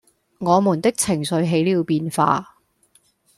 [0.39, 2.55] 我們的情緒起了變化